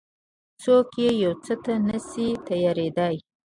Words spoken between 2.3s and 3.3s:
تيارېدای.